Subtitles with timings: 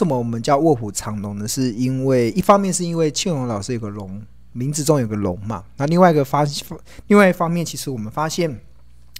[0.00, 1.46] 什么我们叫卧虎藏龙呢？
[1.46, 4.20] 是因为一方面是因为庆荣老师有个龙，
[4.52, 5.64] 名字中有个龙嘛。
[5.76, 6.44] 那另外一个发，
[7.06, 8.60] 另外一方面，其实我们发现，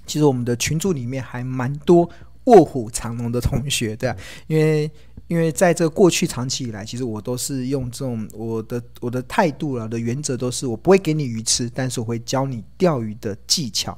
[0.05, 2.09] 其实我们的群组里面还蛮多
[2.45, 4.15] 卧虎藏龙的同学，的，
[4.47, 4.89] 因为。
[5.27, 13.97] 因为在这过去长期以来，其实我都是用这种我的我的态度了的原则都是，我不会给你鱼吃，但是我会教你钓鱼的技巧。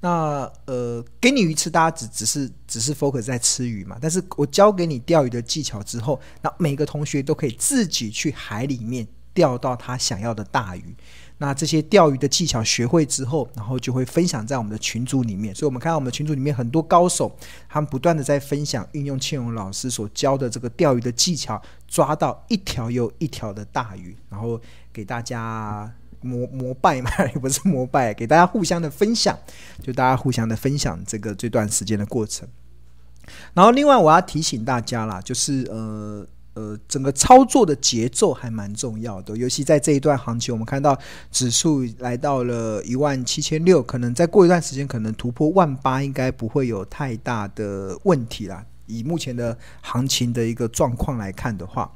[0.00, 3.96] 那呃，给你鱼吃，大家只只是只是 focus 在吃鱼嘛。
[4.00, 10.94] 但是我教给你钓鱼的技巧之后，那每个同学都可以自己去海里面钓到他想要的大鱼。
[11.38, 15.54] 那这些钓鱼的技巧学会之后，然后就会分享在我们的群组里面。
[15.54, 17.34] 所以，我们看到我们群组里面很多高手，
[17.68, 24.58] 他们不断的在分享运用庆荣老师所教的这个钓鱼的技巧，抓到一条又一条的大鱼，然后
[24.94, 29.38] 给大家膜膜拜嘛， 也不是膜拜，给大家互相的分享，
[29.82, 32.48] 就大家互相的分享这个这段时间的过程。
[33.54, 36.26] 然后，另外我要提醒大家啦，就是呃。
[36.56, 40.98] 呃，整个操作的节奏还蛮重要的，尤其在这一段行情，我们看到
[41.30, 48.64] 指数来到了一万七千六，可能再过一段时间，可能突破万八，应该不会有太大的问题啦。
[48.86, 51.92] 以目前的行情的一个状况来看的话，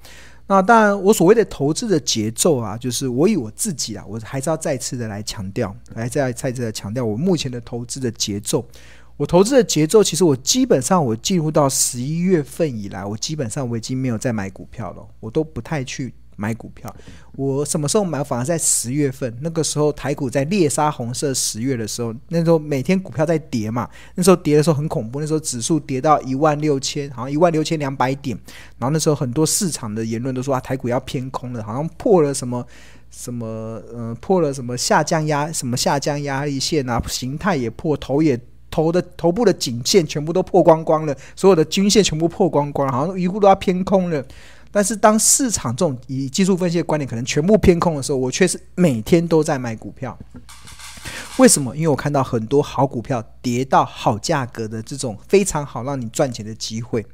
[0.50, 8.66] 那当然，我所谓的投资的节奏啊，就是我以我自己啊，我还是要再次的来强调，来再再次的强调我目前的投资的节奏。
[9.16, 16.92] 我投资的节奏，其实我基本上我进入到十一月份以来，我基本上我已经没有再买股票了，我都不太去买股票。
[17.32, 18.24] 我什么时候买？
[18.24, 28.38] 反而在十月份，那个时候台股在猎杀红色十月的时候，那时候每天股票在跌嘛，那时候跌的时候很恐怖，那时候指数跌到一万六千，好像一万六千两百点，
[28.78, 32.66] 然后那时候很多市场的言论都说啊，台股要偏空了，好像破了什么
[33.10, 38.40] 什么，嗯、呃，破了什么下降压什么下降压力线啊，形态也破，头也。
[38.72, 44.24] 头的头部的颈线全部都破光光了，所有的均线全部破光光，好像一路都要偏空了。
[44.70, 50.16] 但是当市场这种以技术分析的观点可能全部偏空的时候，我却是每天都在买股票。
[51.38, 51.74] 为什么？
[51.74, 57.04] 因为我看到很多好股票跌到好价格的这种非常好让你赚钱的机会。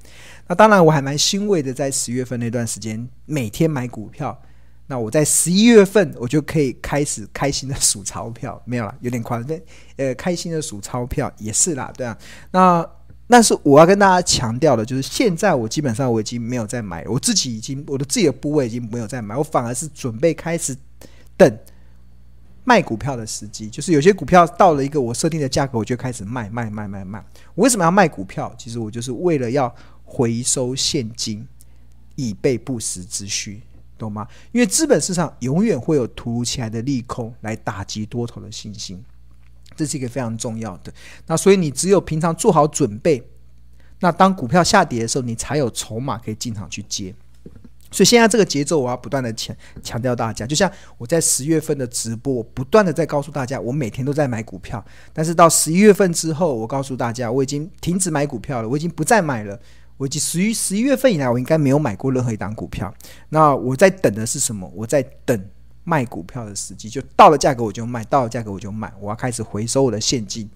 [0.48, 4.36] 那当然我还蛮欣慰的，在十月份那段时间每天买股票。
[4.88, 9.58] 那我在十一月份，我就可以开始开心的数钞票，没有啦，有点夸张。
[9.96, 12.16] 呃，开心的数钞票也是啦，对啊。
[12.52, 12.88] 那
[13.28, 20.76] 但是我要跟大家强调的，就是现在我基本上我已经没有在买，我自己已经我的自己的部位已经没有在买，我反而是准备开始
[21.36, 21.58] 等
[22.64, 23.68] 卖股票的时机。
[23.68, 27.24] 就是有些股票到了一个我设定的价格，我就开始卖卖卖卖卖。
[27.54, 28.54] 我为什么要卖股票？
[28.56, 31.46] 其实我就是为了要回收现金，
[32.14, 33.60] 以备不时之需。
[33.98, 34.28] 懂吗？
[34.52, 39.02] 因为资本市场永远会有突如其来的利空来打击多头的信心，
[39.76, 40.92] 这是一个非常重要的。
[41.26, 43.22] 那所以你只有平常做好准备，
[44.00, 47.14] 那当股票下跌的时候，你才有筹码可以进场去接。
[47.92, 54.84] 所以现在这个节奏，我要不断的强强调大家，就像我在十月份的直播，我不断的在告诉大家，我每天都在买股票。
[55.12, 59.58] 但是到十一月份之后，我告诉大家，我已经停止买股票了，我已经不再买了。
[59.98, 62.92] 我已经十一十一月份以来，我应该没有买过任何一档股票。
[63.30, 64.70] 那我在等的是什么？
[64.74, 65.42] 我在等
[65.86, 68.92] 卖股票的时机，就到了价格我就卖，到了价格我就卖。
[69.00, 70.50] 我要开始回收我的现金。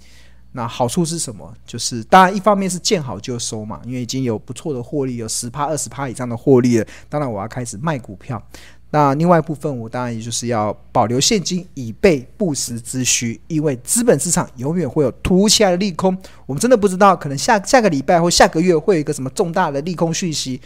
[0.52, 1.54] 那好处是什么？
[1.64, 6.86] 就是当然一方面是见好就收嘛，因为已经有不错的获利，有十趴二十趴以上的获利了。
[7.08, 8.42] 当然我要开始卖股票。
[8.90, 13.40] 那另外一部分，我当然也就是要保留现金，以备不时之需。
[13.46, 20.60] 因为资本市场永远会有突如其来的利空，我们真的不知道，可能下下个礼拜或下个月会有一个什么重大的利空讯息，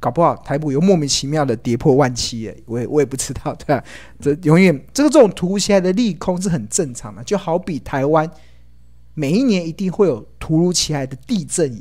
[0.00, 3.84] 搞不好台股又莫名其妙的跌破万七耶，我也我也不知道，对吧？
[4.18, 8.28] 这永远这个这种突如其来的利空是很正常的，就好比台湾
[9.14, 11.80] 每一年一定会有突如其来的地震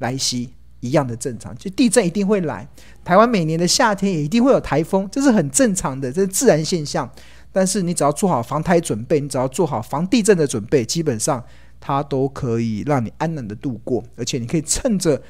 [0.00, 0.50] 来袭。
[0.84, 2.68] 一样的正常，就地震一定会来。
[3.04, 7.08] 台湾每年的夏天也一定会有台风，这是很正常的，这是自然现象。
[7.52, 11.40] 但是你只要做好防台准备，你只要做好防地震的准备，基本上
[11.78, 14.02] 它都可以让你安然的度过。
[14.16, 15.22] 而且你可以趁着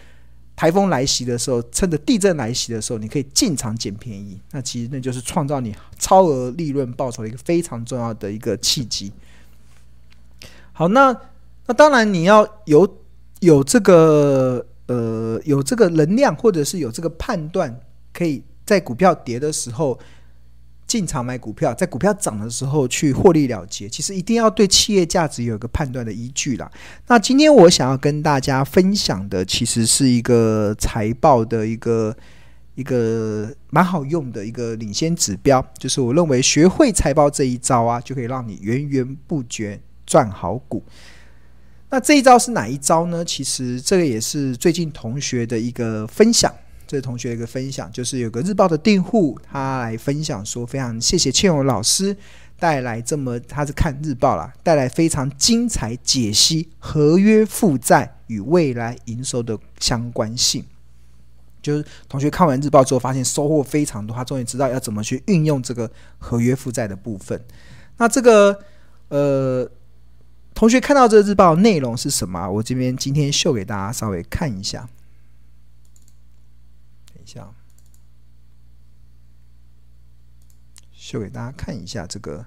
[0.54, 4.40] 台风来袭的时候，趁着地震来袭的时候，你可以进场捡便宜。
[4.52, 9.12] 那其实那就是创造你超额利润报酬的一个非常重要的一个契机。
[10.72, 11.16] 好，那
[11.66, 12.98] 那当然你要有
[13.40, 14.66] 有这个。
[14.88, 17.80] 呃，有这个能量，或者是有这个判断，
[18.12, 19.98] 可以在股票跌的时候
[20.92, 23.88] 进场买股票，在股票涨的时候去获利了结。
[23.88, 26.70] 其实一定要对企业价值有一个判断的依据啦。
[27.06, 32.14] 那今天我想要跟大家分享的，其实是一个财报的一个
[32.74, 40.84] 一个蛮好用的一个领先指标，就是我认为学会财报这一招啊，就可以让你源源不绝赚好股。
[41.88, 43.24] 那这一招是哪一招呢？
[43.24, 46.52] 其实这个也是最近同学的一个分享，
[46.92, 52.14] 这同学一个分享，就是有个日报的订户，他来分享说，非常谢谢庆荣老师
[52.58, 60.62] 带来这么，他是看日报啦，带来非常精彩解析合约负债与未来营收的相关性。
[61.62, 67.42] 就是同学看完日报之后，发现收获非常多，他终于知道要怎么去运用这个合约负债的部分。
[67.96, 68.58] 那这个
[69.08, 69.66] 呃，
[70.52, 72.46] 同学看到这个日报内容是什么？
[72.50, 74.86] 我这边今天秀给大家稍微看一下。
[77.32, 77.54] 这样，
[80.92, 82.44] 秀给大家看一下这个，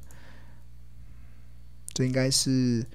[1.92, 2.86] 这应该是。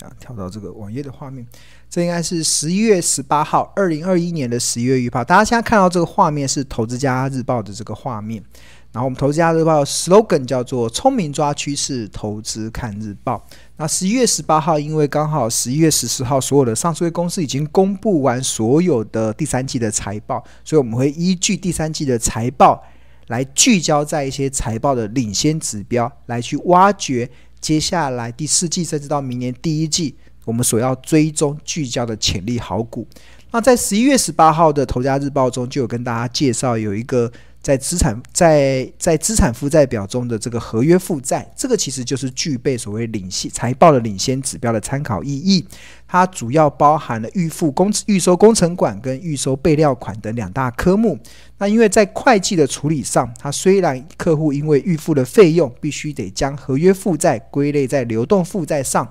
[0.00, 1.46] 啊，跳到这个网页的画面，
[1.90, 5.22] 这应该是十一月十八号，二零二一年的十一月预报。
[5.22, 8.42] 大家现在看到这个画面是《投资家日报》的这个画面，
[8.92, 13.46] 然后我们《投资家日报》的 slogan 叫做“聪明抓趋势，投资看日报”。
[13.78, 22.82] 那十一月十八号，因为刚好十一月十四号，所有的上市公司已经公布完所有的第三季的财报，所以我们会依据第三季的财报
[23.28, 27.30] 来聚焦在一些财报的领先指标，来去挖掘。
[27.60, 30.16] 接下来第四季甚至到明年第一季，
[30.46, 33.06] 我们所要追踪聚焦的潜力好股。
[33.52, 37.30] 那在十一月十八号的《投家日报》中，就有跟大家介绍有一个
[37.62, 45.64] 在资产在在资产负债表中的这个合约负债，这个其实就是具备所谓领先财报的领先指标的参考意义。
[46.08, 51.18] 它主要包含了预付工预收工程款跟预收备料款等两大科目。
[51.58, 59.08] 那因为在会计的处理上，它虽然客户因为预付的费用必须得将合约负债归类在流动负债上。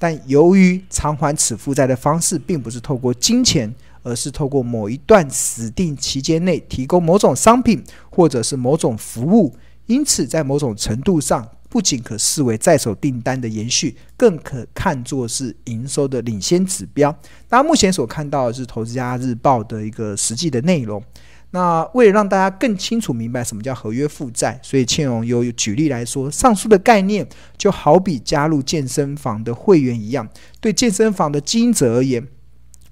[0.00, 9.54] 但由于偿还此负债的方式并不是透过金钱，而是透过某一段指定期间内提供某种商品或者是某种服务，
[9.86, 17.10] 因此在某种程度上，不仅可视为在手订单的延续，更可看作是营收的领先指标。
[17.48, 21.02] 大家目前所看到的是《投资家日报》的一个实际的内容。
[21.50, 30.28] 那为了让大家更清楚明白什么叫合约负债，所以庆荣有举例来说，上述的概念就好比加入健身房的会员一样，
[30.60, 32.28] 对健身房的经营者而言，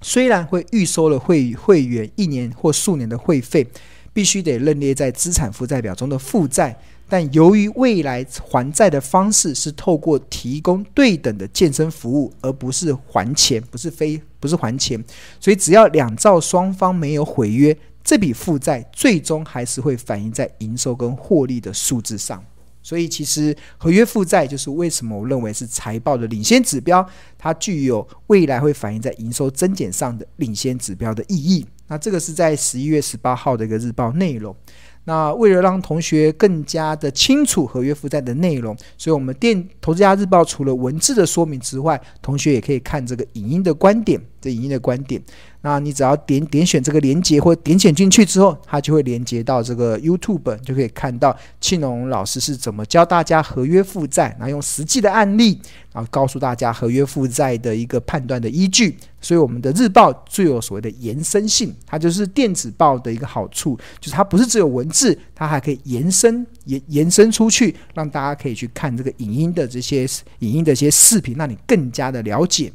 [0.01, 3.67] 虽然会预收了会会员一年或数年的会费，
[4.13, 6.77] 必须得认列在资产负债表中的负债，
[7.09, 15.03] 但由于未来还债的方式是透过提供对等的健身服务，而不是还钱，不是非不是还钱，
[15.39, 17.77] 所以只要两造双方没有毁约。
[18.03, 22.41] 这笔负债最终还是会反映在营收跟获利的数字上，
[22.87, 27.05] 所以其实合约负债就是为什么我认为是财报的领先指标，
[27.37, 31.65] 它具有未来会反映在营收增减上的领先指标的意义。
[31.89, 34.55] 那这个是在十一月十八号的一个日报内容。
[35.03, 45.21] 那为了让同学更加的清楚合约负债的内容，所以我们电投资家日报除了文字的说明之外，同学也可以看这个影音的观点，这影音的观点。
[45.61, 55.59] 那你只要点点选这个连接，或点选进去之后，它就会连接到这个 YouTube，就可以看到庆荣老师是怎么教大家合约负债，然后用实际的案例，
[55.91, 58.95] 然后告诉大家合约负债的一个判断的依据。
[59.19, 70.07] 所以我们的日报具有所谓的延伸性，它就是电子报的一个好处，就是它不是只有文字，它还可以延伸延延伸出去，让大家可以去看这个影音的这些
[70.39, 72.71] 影音的一些视频，让你更加的了解。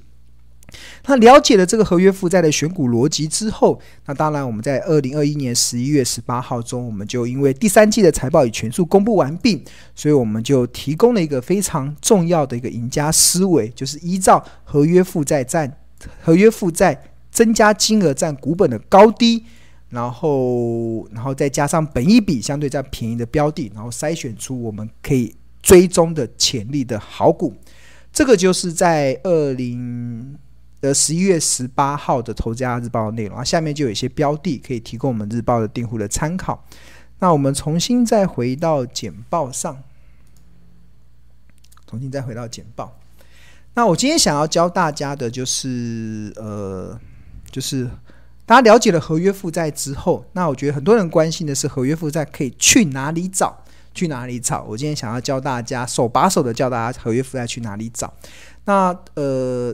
[1.07, 9.63] 那了解了这个合约负债的选股逻辑之后，那当然我们在二零二一年十一月十八号中，我们就因为第三季的财报已全数公布完毕，
[9.95, 15.77] 所以我们就提供了一个非常重要的一个赢家思维，就是依照合约负债占
[16.23, 19.45] 合约负债增加金额占股本的高低，
[19.91, 27.55] 然后然后再加上本一笔相对较便宜的标的，然后筛选出我们可以追踪的潜力的好股，
[28.13, 30.39] 这个就是在二零。
[30.83, 36.63] 的十一月十八号的《投资家日报》的内容啊，下面就有一些标的可以提供我们日报的订户的参考。
[37.21, 39.81] 那我们重新再回到简报上，
[41.87, 42.99] 重新再回到简报。
[43.75, 46.99] 那我今天想要教大家的就是，呃，
[47.49, 47.89] 就是
[48.45, 53.63] 大家了解了合约负债之后，那我觉得很多人关心的是合约负债可以去哪里找？
[53.95, 54.65] 去哪里找？
[54.65, 58.13] 我今天想要教大家手把手的教大家合约负债去哪里找。
[58.65, 59.73] 那呃。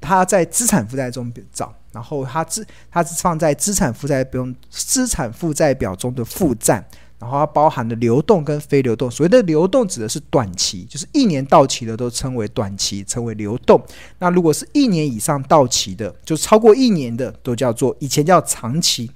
[0.00, 6.86] 它在资产负债中找，然后它资它是放在资产负债不用资产负债表中的负债，
[7.18, 9.10] 然后它包含的流动跟非流动。
[9.10, 13.82] 所谓的流动指的是短期，就是一年到期的都称为短期，称为流动。
[14.18, 19.10] 那如果是一年以上到期的，就超过一年的，都叫做以前叫长期，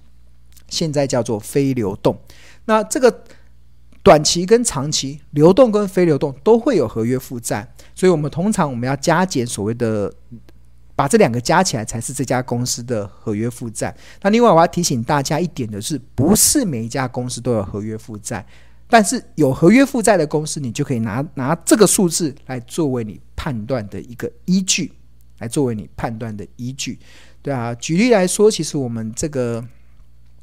[0.69, 2.19] 现在叫做非流动。
[2.65, 3.23] 那这个
[4.03, 10.13] 短期跟长期，流动跟非流动都会有合约负债，所以我们通常我们要加减所谓的。
[11.01, 13.97] 把这两个加起来才是这家公司的合约负债。
[14.21, 18.45] 那另外我要提醒大家一点的是，不是每一家公司都有合约负债，
[18.87, 24.93] 但是有合约负债的公司，你就可以拿拿这个数字来作为你判断的一个依据，
[25.39, 26.99] 来作为你判断的依据。
[27.41, 29.65] 对啊，举例来说，其实我们这个。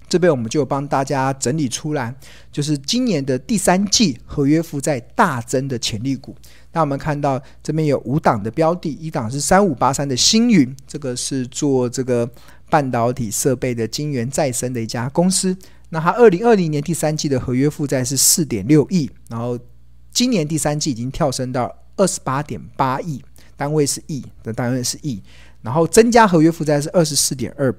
[0.09, 2.15] 这边我们就帮大家整理出来，
[2.51, 6.35] 就是今年的第三季合约负债大增的潜力股。
[6.71, 12.29] 那我们看到这边有五档的标的，一档是三五八三的星云，这个是做这个
[12.69, 15.57] 半导体设备的晶圆再生的一家公司。
[15.89, 19.57] 那它二零二零年第三季的合约负债是四点六亿，然后
[20.11, 23.21] 今年第三季已经跳升到二十八点八亿，
[23.55, 25.21] 单位是亿的单位是亿，
[25.61, 27.73] 然后增加合约负债是二十四点二。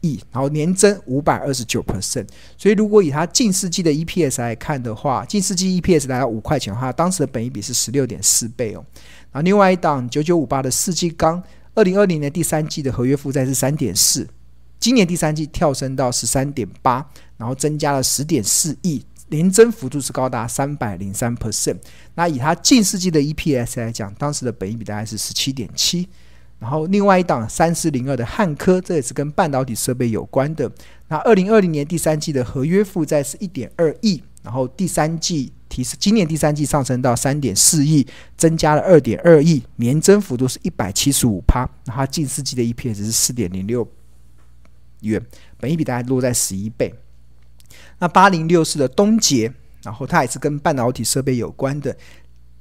[0.00, 2.26] 亿，然后年增五百二十九 percent，
[2.56, 8.84] 所以如果以它近四季的 EPS 来看的话，近四季 EPS 来到五块钱的话，当时的本益比是十六点四倍哦。
[9.30, 11.42] 然后另外一档九九五八的世纪钢，
[11.74, 14.26] 二零二零年第三季的合约负债是三点四，
[14.80, 21.76] 今年第三季跳升到十三点八，然后增加了十点四亿，年增幅度是高达三百零三 percent。
[22.14, 26.08] 那以它近四季的 EPS 来讲，当时的本益比大概是十七点七。
[26.58, 30.70] 然后另外一档三四零二的汉科，这也是跟半导体设备有关的。
[31.06, 38.04] 那二零二零年第三季的合约负债是一点二亿，然后第三季提升，今年第三季上升到三点四亿，
[38.36, 41.68] 增加了二点二亿，年增幅度是一百七十五趴。
[41.86, 43.88] 那它近四季的 EPS 是四点零六
[45.02, 45.24] 元，
[45.58, 46.92] 本益比大概落在十一倍。
[48.00, 49.52] 那八零六四的东杰，
[49.84, 51.96] 然后它也是跟半导体设备有关的。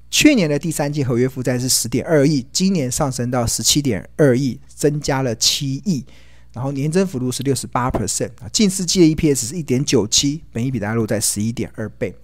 [0.10, 6.06] 去年的第三季合约负债是十点二亿，今年上升到十七点二亿，增加了七亿，
[6.54, 8.48] 然后年增幅度是六十八 percent 啊。
[8.52, 12.16] 近四季的 EPS 是一点九七，本益比大概落在十一点二倍。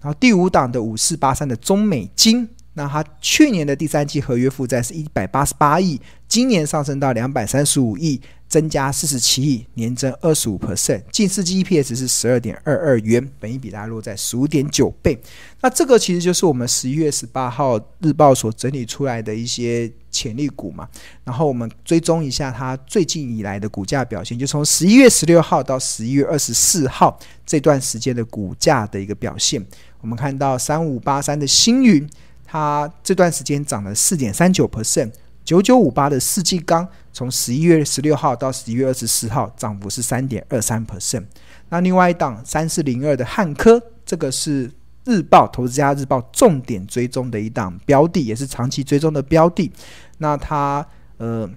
[0.00, 8.20] 然后第五档的五四八三的中美金，那它去年的第三季合约负债是一百八十八亿，今年上升到两百三十五亿。
[8.52, 15.18] 增加四十七亿，年增二十五 percent，近四季 EPS 是十二点二二元，本益比大概落在十五点九倍。
[15.62, 20.86] 那这个其实就是我们十一月十八号日报所整理出来的一些潜力股嘛。
[21.24, 29.66] 然后我们追踪一下它最近以来的股价表现，就从十一月十六号到十一月二十四号这段时间的股价的一个表现。
[30.02, 32.06] 我们看到三五八三的星云，
[32.44, 35.10] 它这段时间涨了四点三九 percent。
[35.44, 41.24] 九九五八的世纪钢，从十一月十六号到十一月二十四号，涨幅是三点二三 percent。
[41.68, 44.70] 那另外一档三四零二的汉科，这个是
[45.04, 49.70] 日报投资家日报重点追踪的一档标的，也是长期追踪的标的。
[50.18, 51.48] 那它呃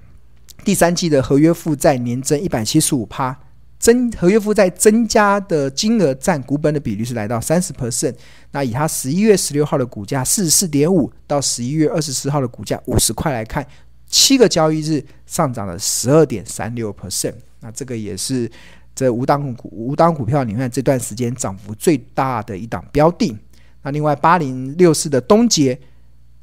[0.64, 3.38] 第三季的合约负债年增一百七十五趴，
[3.86, 8.16] 增合约负债增加的金额占股本的比率是来到三十 percent。
[8.50, 13.64] 那以它十一月十六号的股价四十四点五到十一月二十四号的股价五十块来看，
[14.08, 17.36] 七个交易日上涨了十二点三六 percent。
[17.60, 18.50] 那这个也是
[18.96, 23.38] 这五档股五档股票里面这段时间涨幅最大的一档标的。
[23.84, 25.80] 那另外八零六四的东杰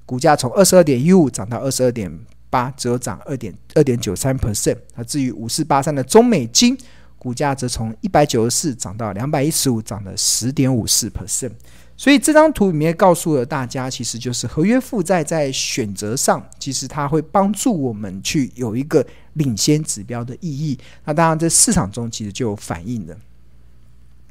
[0.07, 2.09] 股价从二十二点一五涨到二十二点
[2.49, 4.77] 八，只有涨二点二点九三 percent。
[4.95, 6.79] 那至于五四八三的中美金
[7.23, 11.53] 股价则从一百九十四涨到两百一十五，涨了十点五四 percent。
[11.97, 20.77] 所以这张图里面告诉了大家，其实就是合约负债在选择上，其实它会帮助我们去有一个领先指标的意义。
[21.05, 23.17] 那当然，在市场中其实就有反映了。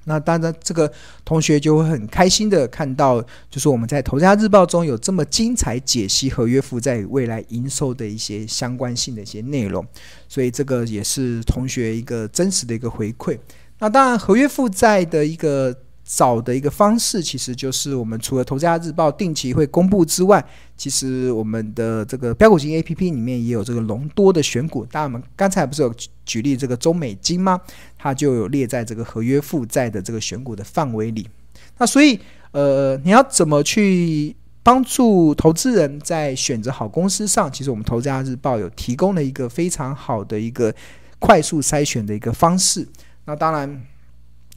[0.05, 0.91] 那当然，这个
[1.23, 9.85] 同学就会很开心的看到，就是我们在《投资家日报》中有这么精彩解析合约负债与未来营收的一些相关性的一些内容。
[10.27, 13.37] 所以这个也是同学一个真实的一个回馈。
[13.79, 15.75] 那当然，合约负债的一个。
[16.13, 24.85] 找的一个方式，其实就是我们除了《投资家日报》定期会公布之外，其实我们的这个标股金 A P P 里面也有这个隆多的选股。
[24.87, 27.61] 当然，我们刚才不是有举例这个中美金吗？
[27.97, 31.25] 它就有列在这个合约负债的这个选股的范围里。
[31.77, 32.19] 那所以，
[32.51, 37.49] 呃，你要怎么去帮助投资人在选择好公司上？
[37.49, 40.75] 其实我们《投资家日报》有提供了一个非常好的一个
[41.19, 42.85] 快速筛选的一个方式。
[43.23, 43.81] 那当然。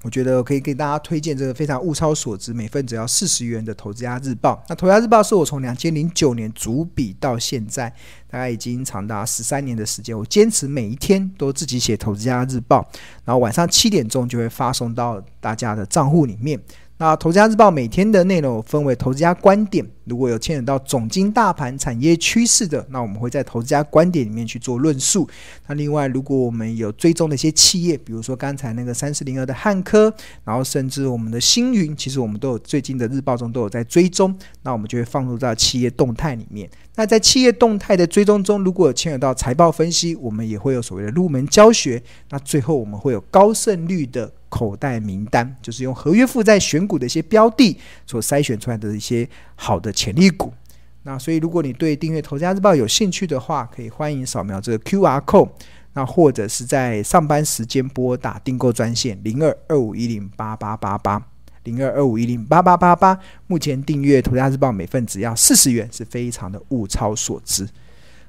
[0.05, 4.53] 我觉得可以给大家推荐这个非常物超所值，每份只要四十元的《投资家日报》。
[4.69, 7.89] 那《投资家日报》是我从两千零九年主笔到现在，
[8.29, 10.17] 大概已经长达十三年的时间。
[10.17, 12.83] 我坚持每一天都自己写《投资家日报》，
[13.25, 16.61] 然后晚上七点钟就会发送到大家的账户里面。
[16.97, 25.29] 那投资家日报每天的内容分为投资家观点，如果有牵扯到总经大盘、产业趋势的，那我们会在投资家观点里面去做论述。
[25.67, 34.33] 那另外，如果我们有追踪的一些企业，比如说刚才那个三四零二的汉科，然后甚至我们的星云，其实我们都有最近的日报中都有在追踪，
[34.63, 36.71] 那我们就会放入到企业动态里面。
[36.95, 42.01] 那在企业动态的追踪中，如果有牵扯到财报分析，我们也会有所谓的入门教学。
[42.31, 44.33] 那最后我们会有高胜率的。
[44.55, 50.55] 口袋名单就是用合约负债选股的一些标的所筛选出来的一些好的潜力股。
[51.03, 55.51] 那所以，如果你对订阅《投资家日报》有兴趣的话，可以欢迎扫描这个 QR code，
[55.95, 61.21] 那或者是在上班时间拨打订购专线零二二五一零八八八八
[61.65, 63.19] 零二二五一零八八八八。
[63.49, 67.67] 目前订阅《投资家日报》每份只要四十元，是非常的物超所值。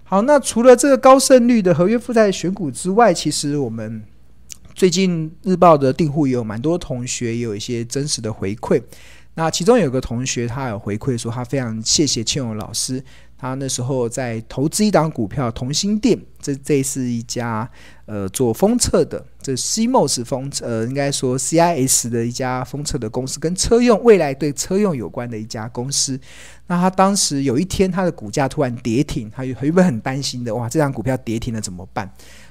[0.03, 4.03] 好，那除了这个高胜率的合约负债选股之外，其实我们。
[4.75, 8.81] 最近日报的订户也有蛮多同学也有一些真实的回馈，
[9.35, 13.01] 那其中有个同学他有回馈说他非常谢谢庆荣老师，
[13.37, 17.69] 他那时候在投资一档股票同心店，这这是一家
[18.05, 26.19] 呃做封测的，这 CMOS 风呃应该说 CIS 的一家风车的公司，跟车用未来对车用有关的一家公司。
[26.65, 32.09] 那他当时有一天他的股价突然跌停，他原本很担心的，哇，这张股票跌停了怎么办？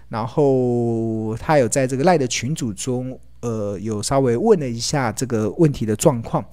[0.09, 6.45] 然后他有在这个赖的群组中，呃，有稍微问了一下这个问题的状况。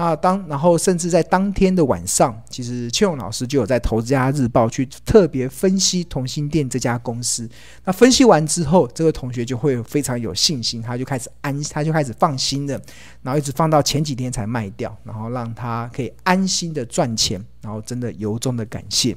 [0.00, 7.46] 那当然后甚至在当天的晚上，其实庆勇老师就有在《投资家日报》去特别分析同心电这家公司。
[7.84, 12.80] 那分析完之后，这个同学就会非常有信心，他就开始安，他就开始放心的，
[13.20, 19.14] 然后一直放到前几天才卖掉，然后让他可以安心的赚钱，然后真的由衷的感谢。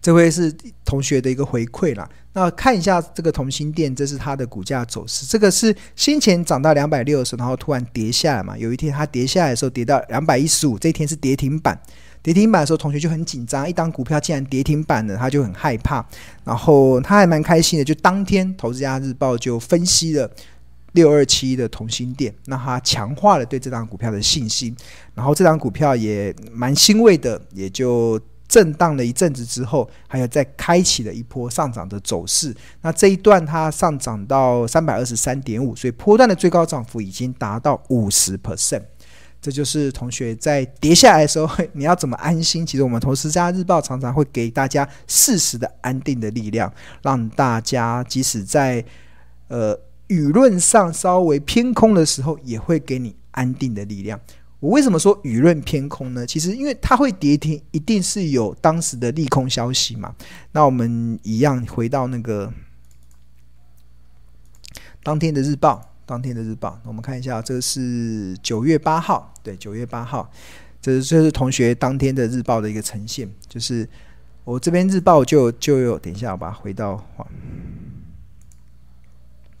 [0.00, 0.54] 这位是
[0.84, 2.08] 同学的一个回馈啦。
[2.34, 5.26] 那看一下这个同心电，这是它的股价走势。
[5.26, 8.56] 这个是先前涨到两百六十，然后突然跌下来嘛。
[8.56, 11.78] 有一天它跌下来的时候，跌到两百一十五，这一天是跌停板。
[12.22, 16.02] 跌停板的时候，同学就很紧张，一档股票竟然跌停板了，他就很害怕。
[16.44, 20.30] 然后他还蛮开心的，就当天《投资家日报》就分析了
[20.92, 24.74] 六二七的同心电，那他强化了对这档股票的信心。
[25.14, 28.18] 然后这档股票也蛮欣慰的，也就。
[28.52, 32.54] 震荡了一阵子之后，还有再开启了一波上涨的走势。
[32.82, 38.82] 那这一段它上涨到三百二十三点五，所以波段的最高涨幅已经达到五十 percent。
[39.40, 42.66] 这就是同学在跌下来的时候， 你要怎么安心？
[42.66, 48.84] 其实我们投资家日报常常会给大家适时的安定的力量，让大家即使在
[49.48, 49.74] 呃
[50.08, 54.20] 舆论上稍微偏空的时候，也会给你安定的力量。
[54.62, 56.24] 我为什么说舆论偏空呢？
[56.24, 60.14] 其实因为它会跌停，一定是有当时的利空消息嘛。
[60.52, 62.52] 那我们一样回到那个
[65.02, 70.30] 当天的日报，当天的日报，我们看一下，这是九月八号，对，九月八号，
[70.80, 73.88] 这是这是同学当天的日报的一个呈现，就是
[74.44, 77.04] 我这边日报就就有，等一下，我把回到，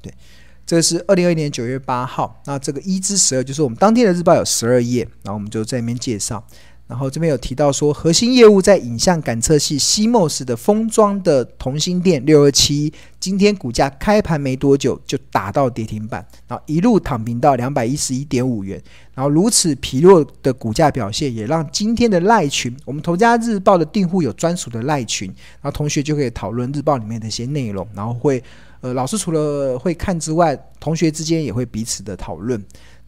[0.00, 0.14] 对。
[0.64, 6.46] 这是二零二一年九月八号，那这个一至十二就是我们当天的日报有十二页，然后我们就在里面介绍。
[6.92, 18.78] 然后这边有提到说，核心业务在影像感测器 CMOS 的封装的同心电六二七，今天股价开盘没多久就打到跌停板，然后一路躺平到两百一十一点五元。
[19.14, 25.28] 然后如此疲弱的股价表现，也让今天的赖群，我们头家日报的订户有专属的赖群，
[25.62, 28.44] 然后同学就可以讨论日报里面的一些内容，然后会。
[28.82, 32.60] 呃，老师除了会看之外，同学之间也会彼此的讨论，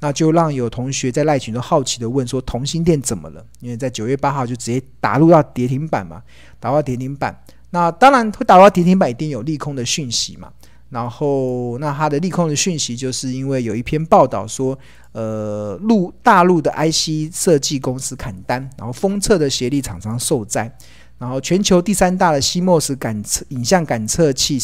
[0.04, 6.22] 那就让有同学在赖群都好奇的问说：“同心电怎么了？”因为在九月八号就直接打入到跌停板嘛，
[6.60, 7.34] 打到跌停板。
[7.70, 10.52] 那当然会打到跌停板，一定有利空的讯息嘛。
[10.90, 14.78] 然后，那它的利空的讯息，就是因为有一篇报道说，
[15.12, 20.70] 呃，陆大陆的 IC 设计公司砍单，然后封测的协力厂商受灾，
[21.16, 24.58] 然后全球第三大的 CMOS 感测影像感测器。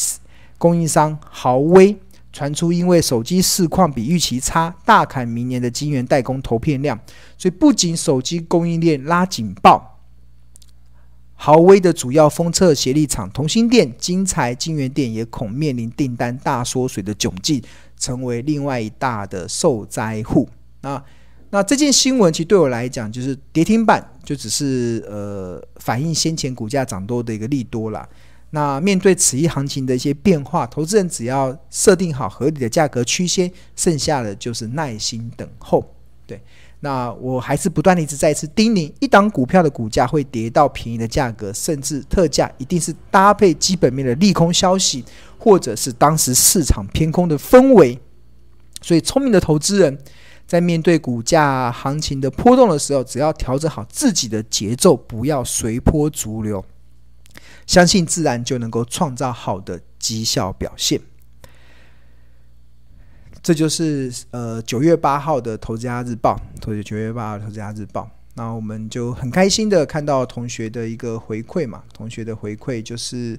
[0.58, 1.98] 供应商豪威
[2.32, 6.98] 传出，因为手机市况比预期差，大砍明年的晶圆代工投片量，
[7.36, 9.98] 所以不仅手机供应链拉警报，
[11.34, 17.62] 豪威的主要封测协力厂同心电、晶材晶圆店也恐面临订单大缩水的窘境，
[17.96, 20.48] 成为另外一大的受灾户。
[20.82, 21.02] 那
[21.50, 28.08] 那这件新闻其实对我来讲，就是跌停板，就只是呃反映先前股价涨多的一个利多啦。
[28.50, 35.94] 那面对此一行情的一些变化，投资人只要设定好合理的价格区间，剩下的就是耐心等候。
[36.26, 36.40] 对，
[36.80, 45.04] 那我还是不断的一直再次叮咛：一档股票的股价会跌到便宜的价格，甚至特价，一定是搭配基本面的利空消息，
[45.38, 47.98] 或者是当时市场偏空的氛围。
[48.82, 49.98] 所以，聪明的投资人
[50.46, 56.64] 在面对股价行情的波动的时候，只要调整好自己的节奏，不要随波逐流，
[57.66, 61.00] 相信自然就能够创造好的绩效表现。
[63.42, 68.02] 这就是呃九月八号的《投资家日报》，投九月八号《投资家日报》。
[68.34, 73.38] 那我们就很开心的看到同学的一个回馈嘛，同学的回馈就是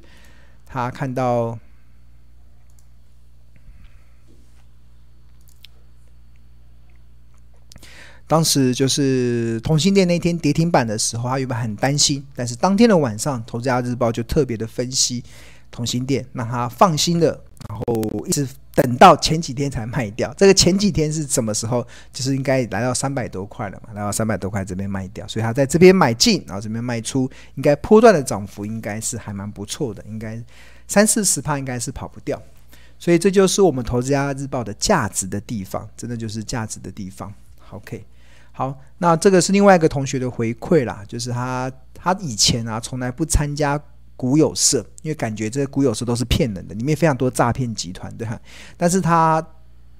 [0.65, 1.57] 他看到
[8.31, 15.21] 当时就是同心店那天跌停板的时候，他原本很担心，但是当天的晚上，《投资家日报》就特别的分析
[15.69, 17.27] 同心店，让他放心的，
[17.67, 18.47] 然后一直。
[18.73, 21.85] 等到前几天才卖掉，这个前几天是什么时候？
[22.13, 30.41] 就是应该来到三百多块了嘛，来到三百多块这边卖掉，所以他在这边买进，然后这边卖出，应该波段的涨幅应该是还蛮不错的，应该
[30.87, 32.41] 三四十趴应该是跑不掉，
[32.97, 37.33] 所以这就是我们投资家日报的价值的地方，真的就是价值的地方。
[37.71, 38.05] OK，
[38.51, 43.81] 好，那这个是另外一个同学的回馈啦，就是他他以前啊从来不参加。
[44.17, 48.39] 股有社，因为感觉这些股有社都是骗人的，里面非常多诈骗集团，对哈。
[48.77, 49.43] 但是他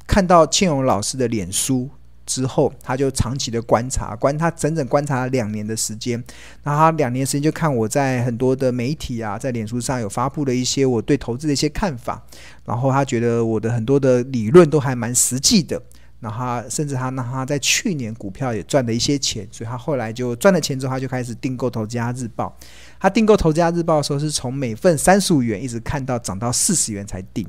[0.05, 1.89] 看到庆荣老师的脸书
[2.23, 6.23] 之后，他就长期的观察，观他整整观察了两年的时间。
[6.61, 12.23] 那他两年时间就看我在很多的媒体啊，在脸书上有发布了一些我对投资的一些看法，
[12.63, 15.81] 然后他觉得我的很多的理论都还蛮实际的。
[16.21, 22.55] 然后甚至他让他在去年股票也赚了一些钱，所以他后来就赚了钱之后，他就开始订购《投资家日报》。
[22.99, 27.45] 他订购《投资家日报》的时候，是从每份三十五元一直看到涨到四十元才订。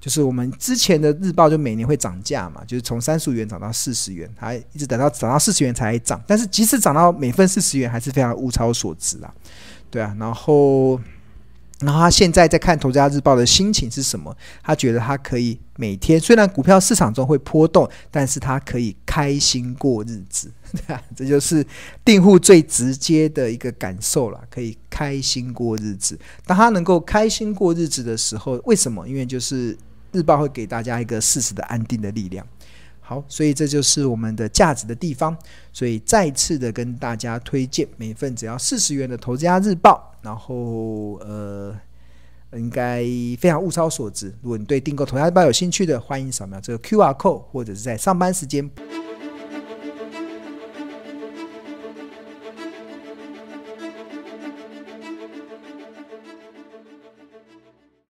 [0.00, 6.20] 就是我们之前的日报就每年会涨价嘛，就是从三十五元涨到四十元，他一直等到涨到四十元才涨。
[6.26, 9.32] 但是即使涨到每份四十元，还是非常物超所值啊。
[9.90, 11.00] 对啊，然后。
[11.80, 14.36] 然后他现在在看《投资家日报》的心情是什么？
[14.62, 21.64] 他觉得他可以每天，虽然股票市场中会波动，但是他可以开心过日子，对啊，这就是
[22.04, 26.18] 订户最直接的一个感受了，可以开心过日子。
[26.44, 29.06] 当他能够开心过日子的时候，为什么？
[29.08, 29.76] 因为就是
[30.10, 32.44] 日报会给大家一个适时的安定的力量。
[33.08, 35.34] 好，所以这就是我们的价值的地方。
[35.72, 41.74] 所以再次的跟大家推荐，每份只要四十元的《投资家日报》，然后呃，
[42.52, 43.02] 应该
[43.40, 44.26] 非常物超所值。
[44.42, 48.70] 如果你对订购《投资家日报》有兴趣的，欢迎扫描这个 QR code，或者是在上班时间。